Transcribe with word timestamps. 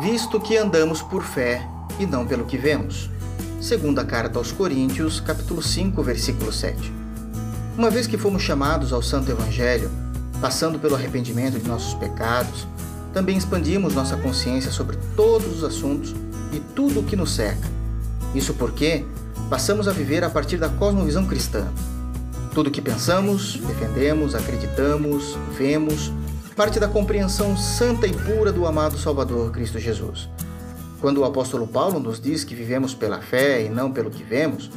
visto 0.00 0.40
que 0.40 0.56
andamos 0.56 1.00
por 1.00 1.22
fé 1.22 1.66
e 1.98 2.06
não 2.06 2.26
pelo 2.26 2.44
que 2.44 2.58
vemos. 2.58 3.08
Segunda 3.60 4.04
carta 4.04 4.38
aos 4.38 4.50
Coríntios, 4.50 5.20
capítulo 5.20 5.62
5, 5.62 6.02
versículo 6.02 6.52
7. 6.52 6.92
Uma 7.78 7.90
vez 7.90 8.06
que 8.06 8.18
fomos 8.18 8.42
chamados 8.42 8.92
ao 8.92 9.02
santo 9.02 9.30
evangelho, 9.30 9.90
passando 10.40 10.78
pelo 10.78 10.96
arrependimento 10.96 11.58
de 11.58 11.68
nossos 11.68 11.94
pecados, 11.94 12.66
também 13.12 13.36
expandimos 13.36 13.94
nossa 13.94 14.16
consciência 14.16 14.70
sobre 14.70 14.96
todos 15.16 15.58
os 15.58 15.64
assuntos 15.64 16.14
e 16.52 16.58
tudo 16.74 17.00
o 17.00 17.04
que 17.04 17.16
nos 17.16 17.30
cerca. 17.32 17.68
Isso 18.34 18.52
porque 18.54 19.04
passamos 19.48 19.86
a 19.86 19.92
viver 19.92 20.24
a 20.24 20.30
partir 20.30 20.56
da 20.56 20.68
cosmovisão 20.68 21.24
cristã. 21.24 21.68
Tudo 22.52 22.66
o 22.66 22.70
que 22.70 22.82
pensamos, 22.82 23.60
defendemos, 23.66 24.34
acreditamos, 24.34 25.36
vemos, 25.56 26.12
parte 26.54 26.78
da 26.78 26.86
compreensão 26.86 27.56
santa 27.56 28.06
e 28.06 28.12
pura 28.12 28.52
do 28.52 28.64
amado 28.64 28.96
Salvador 28.96 29.50
Cristo 29.50 29.80
Jesus. 29.80 30.28
Quando 31.00 31.18
o 31.18 31.24
apóstolo 31.24 31.66
Paulo 31.66 31.98
nos 31.98 32.20
diz 32.20 32.44
que 32.44 32.54
vivemos 32.54 32.94
pela 32.94 33.20
fé 33.20 33.64
e 33.64 33.68
não 33.68 33.92
pelo 33.92 34.10
que 34.10 34.22
vemos, 34.22 34.70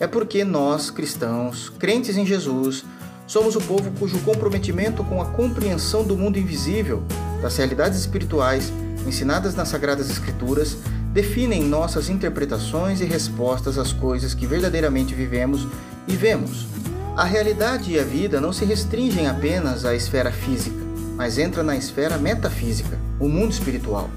é 0.00 0.06
porque 0.06 0.42
nós, 0.42 0.90
cristãos, 0.90 1.68
crentes 1.78 2.16
em 2.16 2.24
Jesus, 2.24 2.82
somos 3.26 3.56
o 3.56 3.60
povo 3.60 3.90
cujo 3.98 4.18
comprometimento 4.20 5.04
com 5.04 5.20
a 5.20 5.26
compreensão 5.26 6.02
do 6.02 6.16
mundo 6.16 6.38
invisível, 6.38 7.02
das 7.42 7.56
realidades 7.58 7.98
espirituais 7.98 8.72
ensinadas 9.06 9.54
nas 9.54 9.68
Sagradas 9.68 10.10
Escrituras, 10.10 10.78
definem 11.12 11.62
nossas 11.62 12.08
interpretações 12.08 13.02
e 13.02 13.04
respostas 13.04 13.76
às 13.76 13.92
coisas 13.92 14.32
que 14.32 14.46
verdadeiramente 14.46 15.14
vivemos 15.14 15.66
e 16.06 16.16
vemos. 16.16 16.66
A 17.14 17.24
realidade 17.24 17.92
e 17.92 17.98
a 17.98 18.04
vida 18.04 18.40
não 18.40 18.52
se 18.52 18.64
restringem 18.64 19.26
apenas 19.26 19.84
à 19.84 19.94
esfera 19.94 20.32
física, 20.32 20.87
mas 21.18 21.36
entra 21.36 21.64
na 21.64 21.76
esfera 21.76 22.16
metafísica, 22.16 22.96
o 23.18 23.28
mundo 23.28 23.50
espiritual. 23.50 24.08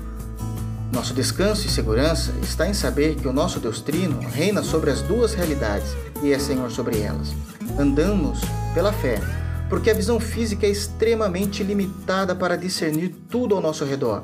Nosso 0.94 1.16
descanso 1.16 1.66
e 1.66 1.69
segurança 1.69 2.31
está 2.44 2.67
em 2.67 2.75
saber 2.75 3.16
que 3.16 3.27
o 3.27 3.33
nosso 3.33 3.59
Deus 3.59 3.81
Trino 3.81 4.19
reina 4.19 4.61
sobre 4.61 4.91
as 4.91 5.02
duas 5.02 5.33
realidades 5.33 5.95
e 6.22 6.31
é 6.31 6.38
Senhor 6.38 6.69
sobre 6.69 6.99
elas. 6.99 7.33
Andamos 7.79 8.41
pela 8.75 8.94
fé, 8.94 9.19
porque 9.67 9.89
a 9.89 9.95
visão 9.95 10.19
física 10.19 10.67
é 10.67 10.69
extremamente 10.69 11.63
limitada 11.63 12.35
para 12.35 12.55
discernir 12.55 13.16
tudo 13.29 13.55
ao 13.55 13.61
nosso 13.61 13.83
redor. 13.83 14.23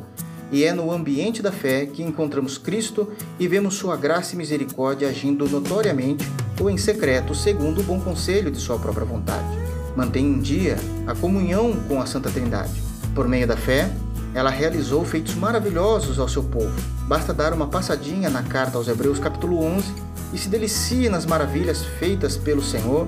E 0.52 0.64
é 0.64 0.72
no 0.72 0.92
ambiente 0.92 1.42
da 1.42 1.52
fé 1.52 1.88
que 1.88 2.03
encontramos 2.03 2.59
Cristo 2.59 3.11
e 3.39 3.48
vemos 3.48 3.73
Sua 3.73 3.98
graça 3.98 4.36
e 4.36 4.38
misericórdia 4.38 5.09
agindo 5.09 5.50
notoriamente 5.50 6.30
ou 6.59 6.70
em 6.70 6.78
secreto, 6.78 7.33
segundo 7.33 7.81
o 7.81 7.83
bom 7.83 8.00
conselho 8.00 8.52
de 8.52 8.59
Sua 8.59 8.78
própria 8.78 9.05
vontade. 9.05 9.67
Mantém 9.98 10.28
em 10.28 10.40
dia 10.40 10.78
a 11.08 11.16
comunhão 11.16 11.76
com 11.88 12.00
a 12.00 12.06
Santa 12.06 12.30
Trindade. 12.30 12.84
Por 13.16 13.28
meio 13.28 13.48
da 13.48 13.58
fé, 13.58 13.90
ela 14.31 14.52
realizou 14.52 15.04
feitos 15.04 15.34
maravilhosos 15.34 16.20
ao 16.20 16.30
seu 16.30 16.44
povo. 16.44 16.72
Basta 17.08 17.34
dar 17.34 17.52
uma 17.52 17.66
passadinha 17.66 18.30
na 18.30 18.44
carta 18.44 18.78
aos 18.78 18.88
Hebreus, 18.88 19.17
capítulo 19.17 19.59
11, 19.59 19.92
e 20.31 20.38
se 20.38 20.50
delicie 20.50 21.09
nas 21.09 21.26
maravilhas 21.26 21.84
feitas 21.84 22.38
pelo 22.38 22.62
Senhor 22.62 23.08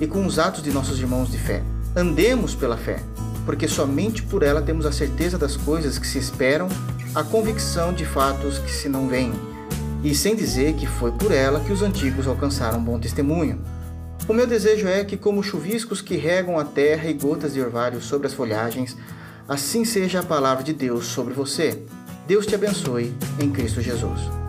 e 0.00 0.06
com 0.06 0.24
os 0.24 0.38
atos 0.38 0.62
de 0.62 0.70
nossos 0.70 0.98
irmãos 0.98 1.30
de 1.30 1.36
fé. 1.36 1.62
Andemos 1.94 2.54
pela 2.54 2.78
fé, 2.78 3.02
porque 3.44 3.68
somente 3.68 4.22
por 4.22 4.42
ela 4.42 4.62
temos 4.62 4.86
a 4.86 4.92
certeza 4.92 5.36
das 5.36 5.58
coisas 5.58 5.98
que 5.98 6.06
se 6.06 6.16
esperam, 6.16 6.70
a 7.14 7.22
convicção 7.22 7.92
de 7.92 8.06
fatos 8.06 8.56
que 8.56 8.72
se 8.72 8.88
não 8.88 9.08
veem, 9.08 9.34
e 10.02 10.14
sem 10.14 10.34
dizer 10.34 10.72
que 10.72 10.86
foi 10.86 11.12
por 11.12 11.32
ela 11.32 11.60
que 11.60 11.70
os 11.70 11.82
antigos 11.82 12.26
alcançaram 12.26 12.82
bom 12.82 12.98
testemunho. 12.98 13.60
O 14.28 14.32
meu 14.32 14.46
desejo 14.46 14.86
é 14.86 15.04
que, 15.04 15.16
como 15.16 15.42
chuviscos 15.42 16.00
que 16.00 16.16
regam 16.16 16.58
a 16.58 16.64
terra 16.64 17.08
e 17.08 17.14
gotas 17.14 17.54
de 17.54 17.60
orvalho 17.60 18.00
sobre 18.00 18.26
as 18.26 18.34
folhagens, 18.34 18.96
assim 19.48 19.84
seja 19.84 20.20
a 20.20 20.24
palavra 20.24 20.62
de 20.62 20.72
Deus 20.72 21.06
sobre 21.06 21.34
você. 21.34 21.82
Deus 22.26 22.46
te 22.46 22.54
abençoe 22.54 23.12
em 23.40 23.50
Cristo 23.50 23.80
Jesus. 23.80 24.39